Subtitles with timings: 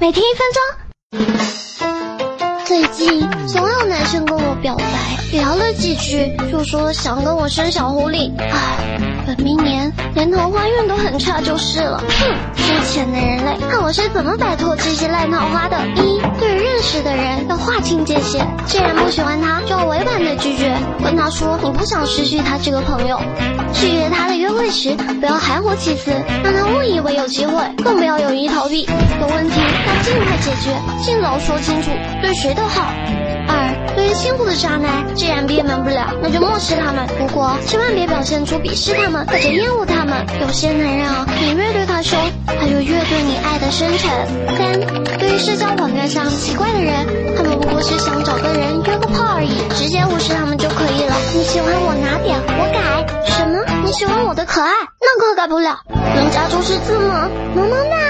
[0.00, 0.60] 每天一分钟。
[2.64, 4.84] 最近总有男生跟我表白，
[5.32, 8.32] 聊了几句就说想跟我生小狐狸。
[8.38, 8.98] 唉。
[9.26, 12.36] 本命年连桃花运都很差就是了，哼！
[12.54, 15.76] 肤浅的人类，看我是怎么摆脱这些烂桃花的。
[15.94, 19.60] 一，对认识的人要划清界限，既然不喜欢他，
[21.30, 23.20] 说你不想失去他这个朋友。
[23.72, 26.10] 拒绝他的约会时，不要含糊其辞，
[26.42, 28.86] 让他误以为有机会，更不要有意逃避。
[29.20, 31.90] 有问题要尽快解决，尽早说清楚，
[32.20, 32.92] 对谁都好。
[33.48, 37.06] 二对于辛苦的渣男，既然避免不了，那就漠视他们。
[37.18, 40.24] 不过千万别表现出鄙视他们或者厌恶他们。
[40.40, 44.10] 有些男人啊，你越对他凶，他就越对你爱的深沉。
[44.56, 44.80] 三，
[45.18, 48.79] 对于社交网站上奇怪的人，他们不过是想找个人，
[50.00, 51.14] 接无视他们就可以了。
[51.34, 53.06] 你喜欢我哪点，我改。
[53.26, 53.62] 什么？
[53.84, 55.78] 你喜欢我的可爱，那可改不了。
[55.90, 57.28] 能加注释字吗？
[57.54, 58.09] 萌萌哒。